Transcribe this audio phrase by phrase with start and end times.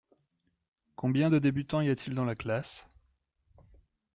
[0.95, 2.87] Combien de débutants y a-t-il dans la classe?